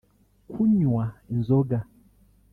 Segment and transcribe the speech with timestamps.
[0.51, 1.77] Kunywa inzoga